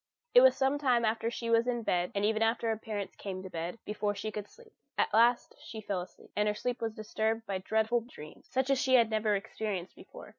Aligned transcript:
It 0.33 0.41
was 0.41 0.57
some 0.57 0.79
time 0.79 1.05
after 1.05 1.29
she 1.29 1.51
was 1.51 1.67
in 1.67 1.83
bed, 1.83 2.11
and 2.15 2.25
even 2.25 2.41
after 2.41 2.69
her 2.69 2.75
parents 2.79 3.15
came 3.15 3.43
to 3.43 3.51
bed, 3.51 3.77
before 3.85 4.15
she 4.15 4.31
could 4.31 4.47
sleep; 4.49 4.73
at 4.97 5.13
last 5.13 5.53
she 5.63 5.79
fell 5.79 6.01
asleep, 6.01 6.31
but 6.35 6.47
her 6.47 6.55
sleep 6.55 6.81
was 6.81 6.95
disturbed 6.95 7.45
by 7.45 7.59
dreadful 7.59 8.01
dreams, 8.01 8.47
such 8.49 8.71
as 8.71 8.81
she 8.81 8.95
had 8.95 9.11
never 9.11 9.35
experienced 9.35 9.95
before. 9.95 10.29